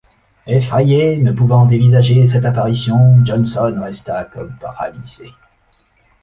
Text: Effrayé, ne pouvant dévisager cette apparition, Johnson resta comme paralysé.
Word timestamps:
Effrayé, 0.47 1.17
ne 1.17 1.31
pouvant 1.31 1.67
dévisager 1.67 2.25
cette 2.25 2.45
apparition, 2.45 3.23
Johnson 3.23 3.77
resta 3.79 4.25
comme 4.25 4.57
paralysé. 4.59 5.29